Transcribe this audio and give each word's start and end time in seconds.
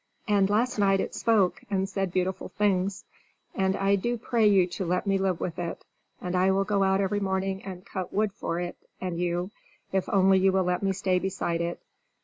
And 0.27 0.49
last 0.49 0.79
night 0.79 0.99
it 0.99 1.13
spoke 1.13 1.61
and 1.69 1.87
said 1.87 2.11
beautiful 2.11 2.49
things. 2.49 3.05
And 3.53 3.75
I 3.75 3.95
do 3.95 4.17
pray 4.17 4.47
you 4.47 4.65
to 4.65 4.83
let 4.83 5.05
me 5.05 5.19
live 5.19 5.39
with 5.39 5.59
it, 5.59 5.85
and 6.19 6.35
I 6.35 6.49
will 6.49 6.63
go 6.63 6.81
out 6.81 6.99
every 7.01 7.19
morning 7.19 7.61
and 7.63 7.85
cut 7.85 8.11
wood 8.11 8.33
for 8.33 8.59
it 8.59 8.75
and 8.99 9.15
you, 9.19 9.51
if 9.91 10.09
only 10.09 10.39
you 10.39 10.51
will 10.53 10.63
let 10.63 10.81
me 10.81 10.91
stay 10.91 11.19
beside 11.19 11.61
it. 11.61 11.79